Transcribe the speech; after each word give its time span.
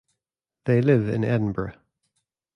They 0.65 0.81
live 0.81 1.07
in 1.09 1.23
Edinburgh. 1.23 1.75